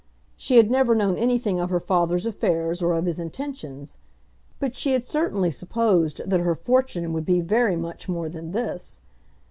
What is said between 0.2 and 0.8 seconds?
She had